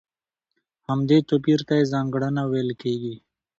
[0.87, 3.15] همدې توپير ته يې ځانګړنه ويل کېږي.